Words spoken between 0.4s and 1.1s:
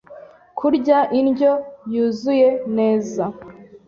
kurya